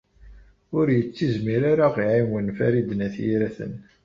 Ur 0.77 0.85
yettizmir 0.91 1.61
ara 1.71 1.83
ad 1.87 1.93
ɣ-iɛiwen 1.97 2.47
Farid 2.57 2.89
n 2.93 3.03
At 3.05 3.15
Yiraten. 3.25 3.73